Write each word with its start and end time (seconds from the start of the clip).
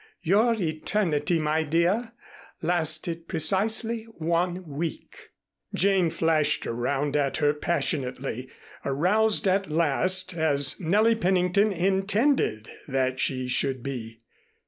Your 0.23 0.55
eternity, 0.55 1.37
my 1.37 1.61
dear, 1.61 2.13
lasted 2.63 3.27
precisely 3.27 4.05
one 4.17 4.67
week." 4.67 5.29
Jane 5.75 6.09
flashed 6.09 6.65
around 6.65 7.15
at 7.15 7.37
her 7.37 7.53
passionately, 7.53 8.49
aroused 8.83 9.47
at 9.47 9.69
last, 9.69 10.33
as 10.33 10.79
Nellie 10.79 11.13
Pennington 11.13 11.71
intended 11.71 12.67
that 12.87 13.19
she 13.19 13.47
should 13.47 13.83
be. 13.83 14.21